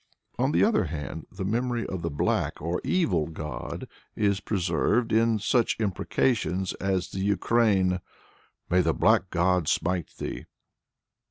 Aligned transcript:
On 0.39 0.51
the 0.51 0.63
other 0.63 0.85
hand 0.85 1.27
the 1.31 1.45
memory 1.45 1.85
of 1.85 2.01
the 2.01 2.09
black 2.09 2.59
or 2.59 2.81
evil 2.83 3.27
god 3.27 3.87
is 4.15 4.39
preserved 4.39 5.13
in 5.13 5.37
such 5.37 5.79
imprecations 5.79 6.73
as 6.81 7.09
the 7.09 7.19
Ukraine 7.19 7.99
"May 8.67 8.81
the 8.81 8.95
black 8.95 9.29
god 9.29 9.67
smite 9.67 10.09
thee!" 10.17 10.45